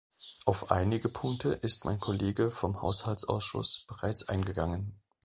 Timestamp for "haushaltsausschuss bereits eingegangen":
2.81-4.99